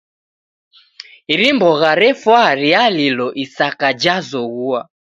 [1.33, 4.79] iri mbogha refwa rialilo isaka jazoghua.